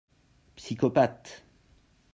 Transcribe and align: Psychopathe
Psychopathe 0.55 1.45